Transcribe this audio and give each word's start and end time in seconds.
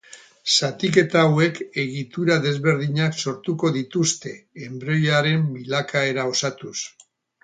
Zatiketa 0.51 1.21
hauek 1.25 1.57
egitura 1.83 2.37
desberdinak 2.45 3.19
sortuko 3.25 3.71
dituzte, 3.75 4.33
enbrioiaren 4.69 5.45
bilakaera 5.59 6.25
osatuz. 6.31 6.75